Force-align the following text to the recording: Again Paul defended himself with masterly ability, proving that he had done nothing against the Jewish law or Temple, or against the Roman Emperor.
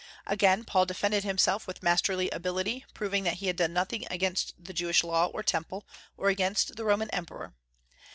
Again 0.25 0.63
Paul 0.65 0.87
defended 0.87 1.23
himself 1.23 1.67
with 1.67 1.83
masterly 1.83 2.27
ability, 2.31 2.85
proving 2.95 3.23
that 3.25 3.35
he 3.35 3.45
had 3.45 3.55
done 3.55 3.71
nothing 3.71 4.07
against 4.09 4.55
the 4.57 4.73
Jewish 4.73 5.03
law 5.03 5.27
or 5.27 5.43
Temple, 5.43 5.85
or 6.17 6.29
against 6.29 6.75
the 6.75 6.85
Roman 6.85 7.11
Emperor. 7.11 7.53